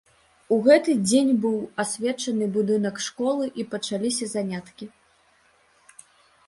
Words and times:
У 0.55 0.57
гэты 0.67 0.95
дзень 1.09 1.29
быў 1.43 1.57
асвечаны 1.83 2.45
будынак 2.57 2.95
школы 3.09 3.45
і 3.61 3.67
пачаліся 3.75 4.25
заняткі. 4.35 4.85